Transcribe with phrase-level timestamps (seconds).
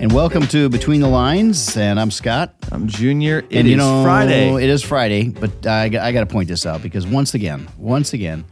[0.00, 1.76] And welcome to Between the Lines.
[1.76, 2.54] And I'm Scott.
[2.70, 3.38] I'm Junior.
[3.38, 4.54] It and is you know, Friday.
[4.54, 8.12] It is Friday, but I, I got to point this out because once again, once
[8.12, 8.44] again,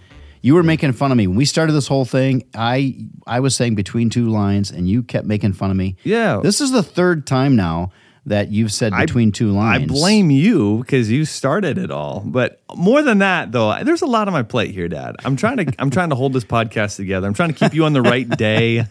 [0.42, 2.42] you were making fun of me when we started this whole thing.
[2.56, 2.96] I
[3.28, 5.96] I was saying between two lines, and you kept making fun of me.
[6.02, 6.40] Yeah.
[6.42, 7.92] this is the third time now
[8.26, 9.84] that you've said I- between two lines.
[9.84, 12.22] I blame you because you started it all.
[12.26, 15.14] But more than that, though, there's a lot on my plate here, Dad.
[15.24, 17.26] I'm trying to I'm trying to hold this podcast together.
[17.28, 18.84] I'm trying to keep you on the right day.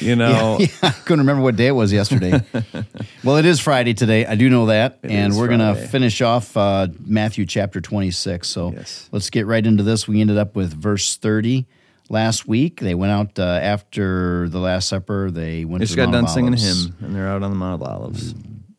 [0.00, 2.42] You know, Yeah, I couldn't remember what day it was yesterday.
[3.24, 4.26] well, it is Friday today.
[4.26, 8.48] I do know that, and we're going to finish off uh, Matthew chapter 26.
[8.48, 9.08] So Yes.
[9.12, 10.08] let's get right into this.
[10.08, 11.66] We ended up with verse 30
[12.08, 12.80] last week.
[12.80, 15.30] They went out uh, after the Last Supper.
[15.30, 17.50] They went they to just the got done singing a hymn, and they're out on
[17.50, 18.34] the Mount of Olives.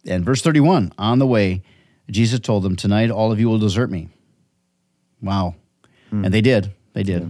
[0.05, 1.63] And verse 31 on the way,
[2.09, 4.09] Jesus told them, Tonight all of you will desert me.
[5.21, 5.55] Wow.
[6.11, 6.73] And they did.
[6.93, 7.21] They did.
[7.21, 7.29] Hmm.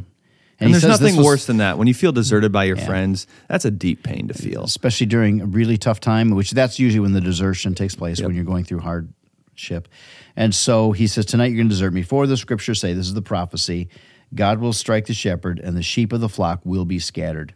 [0.59, 1.77] And, he there's nothing was- worse than that.
[1.77, 4.63] When you feel deserted by your friends, that's a deep pain to feel.
[4.63, 8.35] especially during a really tough time, which that's usually when the desertion takes place when
[8.35, 9.87] you're going through hardship.
[10.35, 12.03] And so he says, Tonight you're going to desert me.
[12.03, 13.89] For the scriptures say, This is the prophecy
[14.33, 17.53] God will strike the shepherd, and the sheep of the flock will be scattered.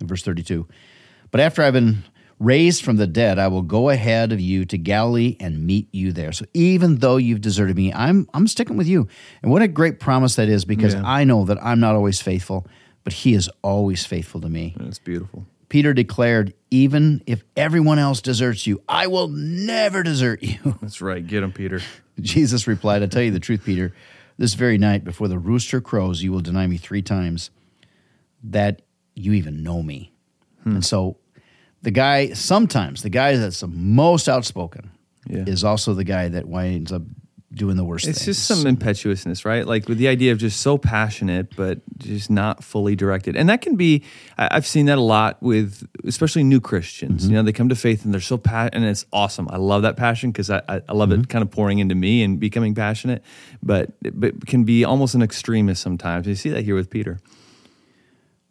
[0.00, 0.66] In verse 32.
[1.30, 2.04] But after I've been
[2.38, 6.12] raised from the dead, I will go ahead of you to Galilee and meet you
[6.12, 6.32] there.
[6.32, 9.08] So even though you've deserted me, I'm I'm sticking with you.
[9.42, 11.02] And what a great promise that is because Yeah.
[11.04, 12.66] I know that I'm not always faithful,
[13.04, 14.74] but he is always faithful to me.
[14.80, 15.46] It's beautiful.
[15.68, 20.58] Peter declared, Even if everyone else deserts you, I will never desert you.
[20.82, 21.26] That's right.
[21.26, 21.80] Get him, Peter.
[22.20, 23.92] Jesus replied, I tell you the truth, Peter,
[24.38, 27.50] this very night before the rooster crows, you will deny me three times
[28.44, 28.82] that
[29.14, 30.12] you even know me.
[30.62, 30.76] Hmm.
[30.76, 31.16] And so
[31.82, 34.90] the guy, sometimes the guy that's the most outspoken
[35.28, 35.44] Yeah.
[35.46, 37.02] is also the guy that winds up
[37.54, 38.36] doing the worst It's things.
[38.36, 39.66] just some impetuousness, right?
[39.66, 43.34] Like with the idea of just so passionate, but just not fully directed.
[43.34, 44.02] And that can be,
[44.36, 47.22] I've seen that a lot with, especially new Christians.
[47.22, 47.30] Mm-hmm.
[47.30, 49.48] You know, they come to faith and they're so passionate, and it's awesome.
[49.50, 51.20] I love that passion because I, I, I love Mm-hmm.
[51.22, 53.22] it kind of pouring into me and becoming passionate,
[53.62, 56.26] but but can be almost an extremist sometimes.
[56.26, 57.20] You see that here with Peter.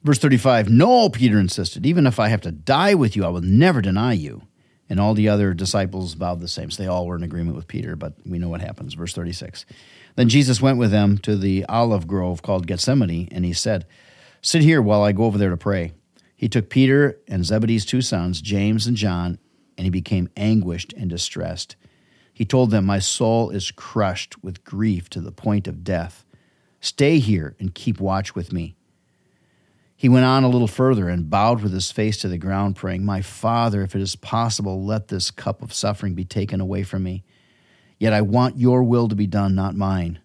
[0.05, 3.41] Verse 35 No, Peter insisted, even if I have to die with you, I will
[3.41, 4.43] never deny you.
[4.87, 6.69] And all the other disciples vowed the same.
[6.69, 8.93] So they all were in agreement with Peter, but we know what happens.
[8.93, 9.65] Verse 36
[10.15, 13.87] Then Jesus went with them to the olive grove called Gethsemane, and he said,
[14.43, 15.93] Sit here while I go over there to pray.
[16.35, 19.39] He took Peter and Zebedee's two sons, James and John,
[19.75, 21.77] and he became anguished and distressed.
[22.31, 26.25] He told them, My soul is crushed with grief to the point of death.
[26.79, 28.75] Stay here and keep watch with me.
[29.95, 33.05] He went on a little further and bowed with his face to the ground, praying,
[33.05, 37.03] My Father, if it is possible, let this cup of suffering be taken away from
[37.03, 37.23] me.
[37.97, 40.19] Yet I want your will to be done, not mine.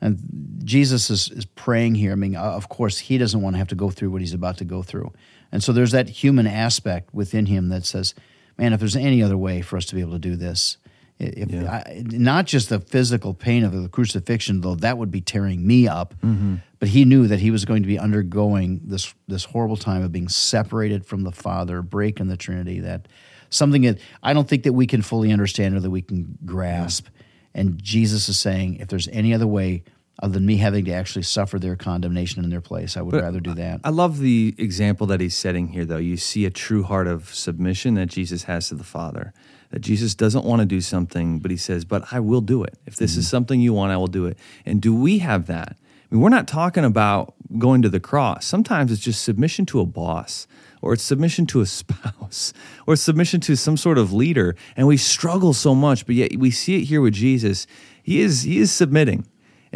[0.00, 2.12] And Jesus is, is praying here.
[2.12, 4.34] I mean, uh, of course, he doesn't want to have to go through what he's
[4.34, 5.12] about to go through.
[5.50, 8.14] And so there's that human aspect within him that says,
[8.58, 10.78] Man, if there's any other way for us to be able to do this,
[11.18, 11.70] if Yeah.
[11.70, 15.88] I, not just the physical pain of the crucifixion, though that would be tearing me
[15.88, 16.56] up, mm-hmm.
[16.78, 20.12] but he knew that he was going to be undergoing this this horrible time of
[20.12, 22.80] being separated from the Father, break in the Trinity.
[22.80, 23.08] That
[23.50, 27.06] something that I don't think that we can fully understand or that we can grasp.
[27.54, 29.82] And Jesus is saying, if there's any other way
[30.20, 33.22] other than me having to actually suffer their condemnation in their place, I would But
[33.22, 33.80] rather do that.
[33.84, 35.98] I love the example that he's setting here, though.
[35.98, 39.32] You see a true heart of submission that Jesus has to the Father.
[39.70, 42.78] That Jesus doesn't want to do something, but he says, But I will do it.
[42.86, 43.30] If this is mm-hmm.
[43.30, 44.38] something you want, I will do it.
[44.66, 45.76] And do we have that?
[46.10, 48.46] I mean, we're not talking about going to the cross.
[48.46, 50.48] Sometimes it's just submission to a boss,
[50.80, 52.52] or it's submission to a spouse,
[52.86, 54.56] or submission to some sort of leader.
[54.76, 57.68] And we struggle so much, but yet we see it here with Jesus.
[58.02, 59.26] He is, he is submitting.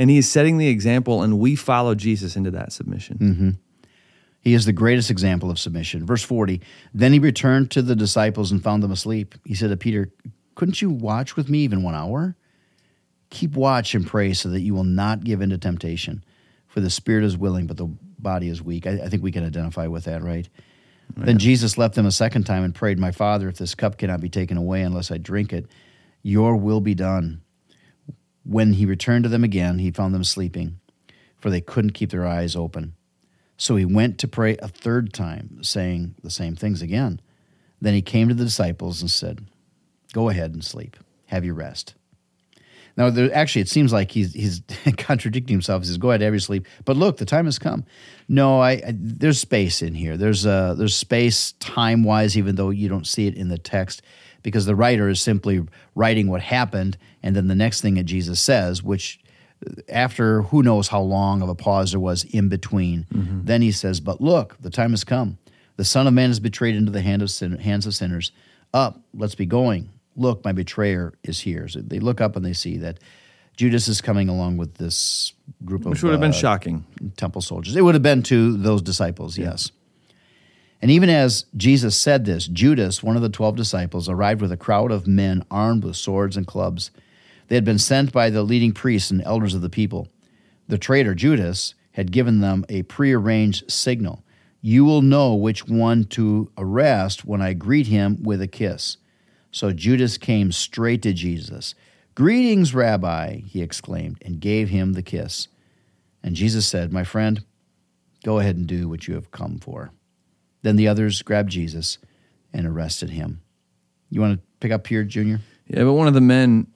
[0.03, 3.19] And he is setting the example, and we follow Jesus into that submission.
[3.19, 3.51] Mm-hmm.
[4.41, 6.05] He is the greatest example of submission.
[6.05, 6.61] Verse 40
[6.93, 9.37] Then he returned to the disciples and found them asleep.
[9.45, 10.11] He said to Peter,
[10.57, 12.35] Couldn't you watch with me even one hour?
[13.31, 16.25] Keep watch and pray so that you will not give in to temptation.
[16.67, 17.87] For the spirit is willing, but the
[18.19, 18.89] body is weak.
[18.89, 20.49] I, I think we can identify with that, right?
[21.17, 24.21] Then Jesus left them a second time and prayed, My Father, if this cup cannot
[24.21, 25.67] be taken away unless I drink it,
[26.25, 27.43] your will be done.
[28.45, 30.81] When he returned to them again, he found them sleeping,
[31.39, 32.95] for they couldn't keep their eyes open.
[33.57, 37.21] So he went to pray a third time, saying the same things again.
[37.81, 39.47] Then he came to the disciples and said,
[40.13, 40.97] Go ahead and sleep.
[41.27, 41.95] Have your rest.
[42.97, 44.63] Now, there, actually, it seems like he's, he's
[44.99, 45.83] contradicting himself.
[45.83, 47.85] He says, "Go ahead, have your sleep." But look, the time has come.
[48.29, 50.17] No, I, I there's space in here.
[50.17, 54.03] There's uh, there's space time wise, even though you don't see it in the text,
[54.43, 58.41] because the writer is simply writing what happened, and then the next thing that Jesus
[58.41, 59.21] says, which
[59.89, 63.07] after who knows how long of a pause there was in between,
[63.45, 65.39] then he says, "But look, the time has come.
[65.77, 68.33] The Son of Man is betrayed into the hand of sin, hands of sinners.
[68.75, 69.89] Up, let's be going.
[70.17, 71.69] Look, my betrayer is here.
[71.69, 72.99] So they look up and they see that
[73.57, 75.33] Judas is coming along with this
[75.65, 76.85] group Which of Which would have been uh, shocking.
[77.17, 77.77] temple soldiers.
[77.77, 79.71] It would have been to those disciples, yes.
[80.83, 84.57] And even as Jesus said this, Judas, one of the 12 disciples, arrived with a
[84.57, 86.91] crowd of men armed with swords and clubs.
[87.47, 90.09] They had been sent by the leading priests and elders of the people.
[90.67, 94.25] The traitor, Judas, had given them a prearranged signal.
[94.61, 98.97] You will know which one to arrest when I greet him with a kiss.
[99.53, 101.77] So Judas came straight to Jesus.
[102.17, 105.47] Greetings, Rabbi, he exclaimed, and gave him the kiss.
[106.25, 107.45] And Jesus said, My friend,
[108.25, 109.93] go ahead and do what you have come for.
[110.63, 111.99] Then the others grabbed Jesus
[112.53, 113.43] and arrested him.
[114.11, 115.41] You want to pick up here, Junior?
[115.67, 116.69] Yeah, but one of the men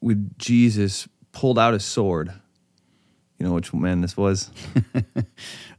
[0.00, 2.32] with Jesus pulled out his sword.
[3.38, 4.50] You know which man this was?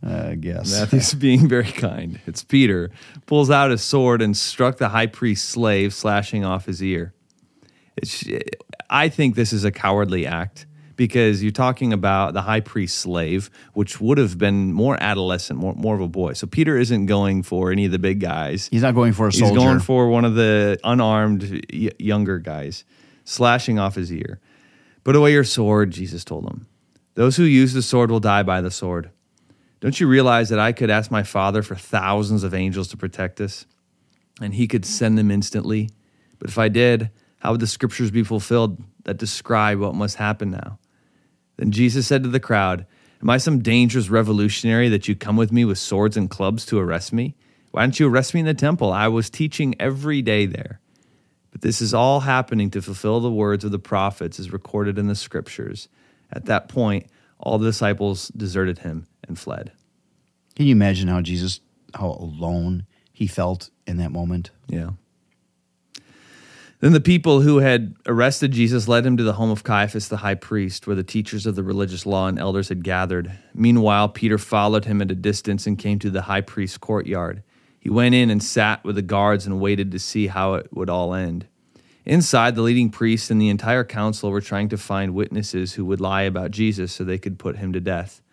[0.04, 0.72] I uh, guess.
[0.72, 2.20] Matthew's being very kind.
[2.26, 2.90] It's Peter.
[3.28, 7.14] Pulls out his sword and struck the high priest's slave, slashing off his ear.
[7.98, 8.26] It's,
[8.90, 10.66] I think this is a cowardly act
[11.02, 15.74] because you're talking about the high priest's slave, which would have been more adolescent, more,
[15.74, 16.34] more of a boy.
[16.34, 18.70] So Peter isn't going for any of the big guys.
[18.70, 22.84] He's not going for a He's going for one of the unarmed y- younger guys,
[23.24, 24.40] slashing off his ear.
[25.04, 26.68] Put away your sword, Jesus told him.
[27.16, 29.10] Those who use the sword will die by the sword.
[29.80, 33.42] Don't you realize that I could ask my Father for thousands of angels to protect
[33.42, 33.66] us,
[34.40, 35.90] and he could send them instantly?
[36.38, 37.10] But if I did,
[37.40, 40.78] how would the scriptures be fulfilled that describe what must happen now?
[41.62, 42.88] Then Jesus said to the crowd,
[43.22, 46.80] Am I some dangerous revolutionary that you come with me with swords and clubs to
[46.80, 47.36] arrest me?
[47.70, 48.92] Why don't you arrest me in the temple?
[48.92, 50.80] I was teaching every day there.
[51.52, 55.06] But this is all happening to fulfill the words of the prophets as recorded in
[55.06, 55.88] the scriptures.
[56.32, 57.06] At that point,
[57.38, 59.72] all the disciples deserted him and fled.
[60.56, 61.60] Can you imagine how Jesus,
[61.94, 64.50] how alone he felt in that moment?
[64.66, 64.94] Yeah.
[66.82, 70.18] Then the people who had arrested Jesus led him to the home of Caiaphas the
[70.18, 73.32] high priest, where the teachers of the religious law and elders had gathered.
[73.54, 77.44] Meanwhile, Peter followed him at a distance and came to the high priest's courtyard.
[77.80, 80.90] He went in and sat with the guards and waited to see how it would
[80.90, 81.46] all end.
[82.04, 86.02] Inside, the leading priests and the entire council were trying to find witnesses who would
[86.02, 88.24] lie about Jesus so they could put him to death.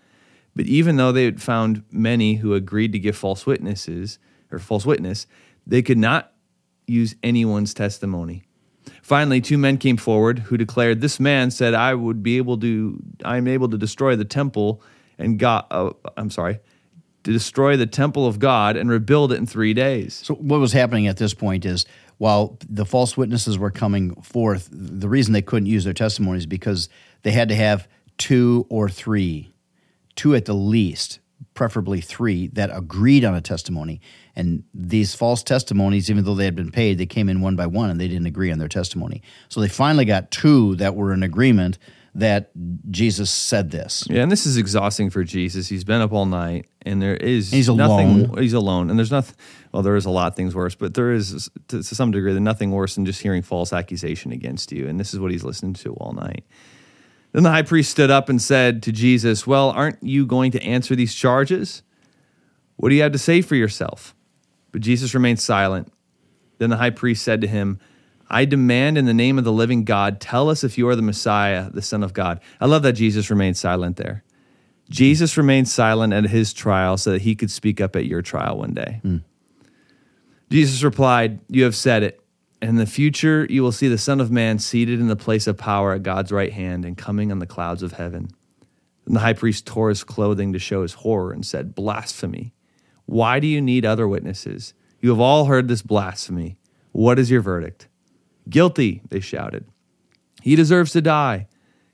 [0.57, 4.19] But even though they had found many who agreed to give false witnesses
[4.51, 5.27] or false witness,
[5.67, 6.33] they could not
[6.89, 8.45] use anyone's testimony.
[9.03, 13.03] Finally, two men came forward who declared, "This man said I would be able to.
[13.25, 14.83] I am able to destroy the temple
[15.19, 15.65] and God.
[15.71, 16.59] Uh, I'm sorry,
[17.25, 20.73] to destroy the temple of God and rebuild it in three days." So what was
[20.73, 21.87] happening at this point is
[22.19, 26.89] while the false witnesses were coming forth, the reason they couldn't use their testimonies because
[27.23, 27.89] they had to have
[28.19, 29.55] two or three,
[30.17, 31.21] two at the least,
[31.59, 34.01] preferably three, that agreed on a testimony.
[34.37, 37.67] And these false testimonies, even though they had been paid, they came in one by
[37.67, 39.23] one and they didn't agree on their testimony.
[39.49, 41.77] So they finally got two that were in agreement
[42.15, 42.53] that
[42.93, 44.07] Jesus said this.
[44.09, 45.67] Yeah, and this is exhausting for Jesus.
[45.67, 48.27] He's been up all night, and there is He's nothing.
[48.27, 48.39] alone.
[48.39, 49.35] He's alone, and there's nothing.
[49.73, 52.33] Well, there is a lot of things worse, but there is to, to some degree,
[52.33, 54.87] there's nothing worse than just hearing false accusation against you.
[54.87, 56.45] And this is what he's listening to all night.
[57.33, 60.63] Then the high priest stood up and said to Jesus, "Well, aren't you going to
[60.63, 61.83] answer these charges?
[62.77, 64.15] What do you have to say for yourself?"
[64.73, 65.93] But Jesus remained silent.
[66.59, 67.79] Then the high priest said to him,
[68.31, 71.03] I demand in the name of the living God, tell us if you are the
[71.03, 72.41] Messiah, the Son of God.
[72.61, 74.23] I love that Jesus remained silent there.
[74.91, 78.59] Jesus remained silent at his trial so that he could speak up at your trial
[78.59, 79.01] one day.
[79.03, 79.19] Hmm.
[80.51, 82.21] Jesus replied, You have said it.
[82.61, 85.57] In the future, you will see the Son of Man seated in the place of
[85.57, 88.29] power at God's right hand and coming on the clouds of heaven.
[89.07, 92.53] And the high priest tore his clothing to show his horror and said, Blasphemy.
[93.07, 94.75] Why do you need other witnesses?
[95.01, 96.59] You have all heard this blasphemy.
[96.93, 97.89] What is your verdict?
[98.51, 99.65] Guilty, they shouted.
[100.43, 101.47] He deserves to die.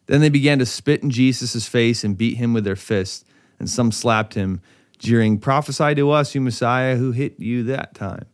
[0.06, 3.25] Then they began to spit in Jesus' face and beat him with their fists,
[3.59, 4.61] and some slapped him,
[4.99, 8.26] jeering, Prophesy to us, you Messiah, who hit you that time.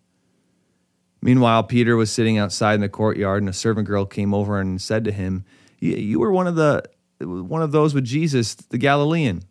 [1.22, 4.80] Meanwhile, Peter was sitting outside in the courtyard, and a servant girl came over and
[4.80, 5.44] said to him,
[5.78, 6.82] "You were one of the
[7.20, 9.42] one of those with Jesus, the Galilean."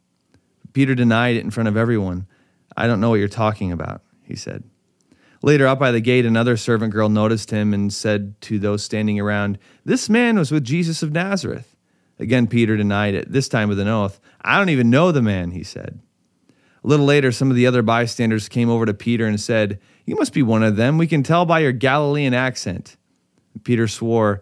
[0.73, 2.25] Peter denied it in front of everyone.
[2.77, 4.63] I don't know what you're talking about, he said.
[5.41, 9.19] Later, out by the gate, another servant girl noticed him and said to those standing
[9.19, 11.75] around, This man was with Jesus of Nazareth.
[12.19, 14.19] Again, Peter denied it, this time with an oath.
[14.41, 15.99] I don't even know the man, he said.
[16.83, 20.15] A little later, some of the other bystanders came over to Peter and said, You
[20.15, 20.97] must be one of them.
[20.97, 22.95] We can tell by your Galilean accent.
[23.63, 24.41] Peter swore,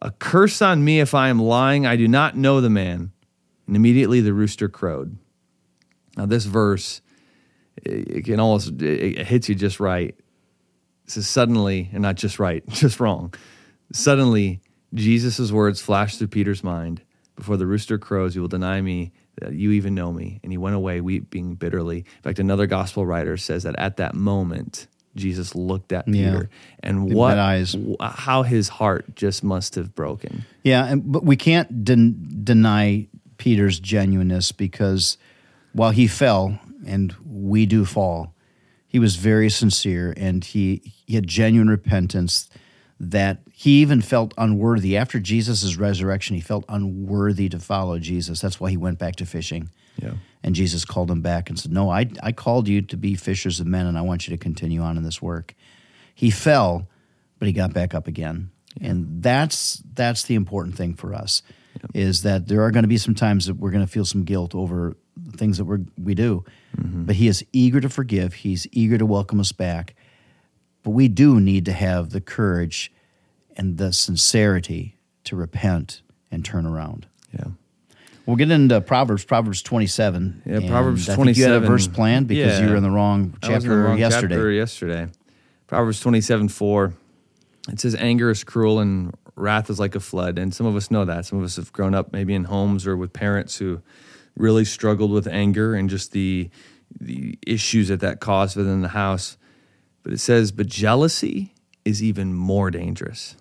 [0.00, 1.86] A curse on me if I am lying.
[1.86, 3.12] I do not know the man.
[3.66, 5.18] And immediately the rooster crowed.
[6.16, 7.02] Now, this verse
[7.84, 10.16] it, can almost it hits you just right.
[11.04, 13.34] It says suddenly, and not just right, just wrong.
[13.92, 14.60] Suddenly,
[14.94, 17.02] Jesus' words flashed through Peter's mind.
[17.36, 20.40] Before the rooster crows, you will deny me that you even know me.
[20.42, 21.98] And he went away weeping bitterly.
[21.98, 26.30] In fact, another gospel writer says that at that moment, Jesus looked at Yeah.
[26.32, 26.50] Peter
[26.82, 27.76] and what eyes.
[28.00, 30.44] how his heart just must have broken.
[30.62, 35.16] Yeah, and, but we can't den- deny Peter's genuineness because
[35.72, 38.34] while he fell, and we do fall,
[38.86, 42.48] he was very sincere and he, he had genuine repentance
[43.00, 44.96] that he even felt unworthy.
[44.96, 48.40] After Jesus' resurrection, he felt unworthy to follow Jesus.
[48.40, 49.70] That's why he went back to fishing.
[49.96, 50.14] Yeah.
[50.42, 53.60] And Jesus called him back and said, No, I, I called you to be fishers
[53.60, 55.54] of men, and I want you to continue on in this work.
[56.14, 56.88] He fell,
[57.38, 58.50] but he got back up again.
[58.80, 61.42] And that's that's the important thing for us
[61.94, 64.24] is that there are going to be some times that we're going to feel some
[64.24, 64.96] guilt over
[65.36, 66.44] things that we we do.
[66.76, 67.04] Mm-hmm.
[67.04, 68.34] But he is eager to forgive.
[68.34, 69.94] He's eager to welcome us back.
[70.88, 72.90] But we do need to have the courage
[73.58, 77.06] and the sincerity to repent and turn around.
[77.30, 77.48] Yeah.
[78.24, 80.44] We'll get into Proverbs, Proverbs 27.
[80.46, 83.36] Yeah, Proverbs I think you had a verse planned because you were in the wrong
[83.42, 84.34] I was in chapter the wrong yesterday.
[84.34, 85.06] chapter yesterday.
[85.66, 86.94] Proverbs 27 4.
[87.68, 90.38] It says, Anger is cruel and wrath is like a flood.
[90.38, 91.26] And some of us know that.
[91.26, 93.82] Some of us have grown up maybe in homes or with parents who
[94.38, 96.48] really struggled with anger and just the,
[96.98, 99.36] the issues that that caused within the house.
[100.08, 101.52] But it says, But jealousy
[101.84, 103.36] is even more dangerous.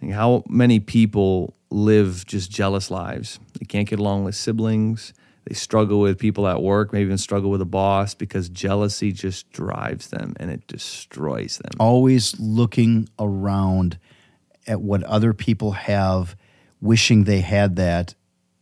[0.00, 3.40] Like how many people live just jealous lives?
[3.58, 5.12] They can't get along with siblings.
[5.44, 9.50] They struggle with people at work, maybe even struggle with a boss because jealousy just
[9.50, 11.72] drives them and it destroys them.
[11.80, 13.98] Always looking around
[14.68, 16.36] at what other people have,
[16.80, 18.14] wishing they had that.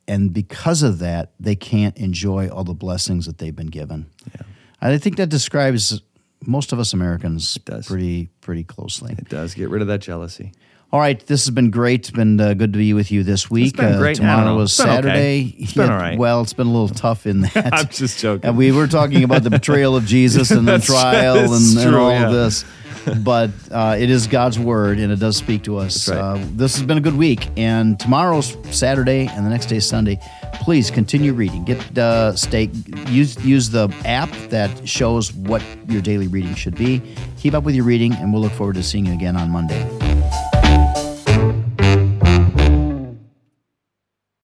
[0.09, 4.07] And because of that, they can't enjoy all the blessings that they've been given.
[4.35, 4.47] Yeah.
[4.81, 6.01] I think that describes
[6.47, 7.87] most of us Americans does.
[7.87, 9.15] pretty pretty closely.
[9.19, 10.53] It does get rid of that jealousy.
[10.93, 12.01] All right, this has been great.
[12.03, 13.77] It's been uh, good to be with you this week.
[13.77, 14.21] been Uh, great.
[14.21, 14.57] I don't Tomorrow know.
[14.59, 14.97] was It's been okay.
[15.09, 15.55] Saturday.
[15.59, 16.17] It's been all right.
[16.17, 17.71] Well, it's been a little tough in that.
[17.75, 18.47] I'm just joking.
[18.49, 22.11] And we were talking about the betrayal of Jesus and the trial and, and all
[22.13, 22.27] yeah.
[22.27, 22.65] of this.
[23.25, 26.09] But uh, it is God's word and it does speak to us.
[26.09, 26.19] Right.
[26.19, 27.49] Uh, this has been a good week.
[27.57, 30.21] And tomorrow's Saturday and the next day is Sunday.
[30.55, 31.65] Please continue reading.
[31.65, 32.71] Get uh, stay
[33.09, 37.03] use use the app that shows what your daily reading should be.
[37.39, 40.04] Keep up with your reading, and we'll look forward to seeing you again on Monday.